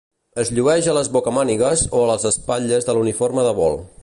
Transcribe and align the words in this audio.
Es 0.43 0.51
llueix 0.59 0.87
a 0.93 0.95
les 0.99 1.11
bocamànigues 1.17 1.85
o 1.99 2.01
a 2.01 2.09
les 2.13 2.27
espatlles 2.33 2.89
de 2.89 2.97
l'uniforme 2.99 3.51
de 3.51 3.59
vol. 3.63 3.83